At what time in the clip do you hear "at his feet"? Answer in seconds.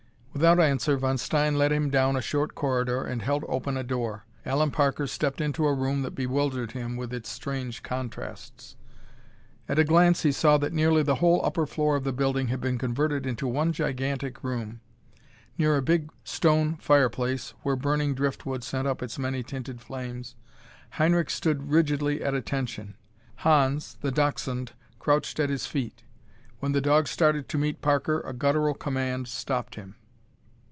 25.41-26.03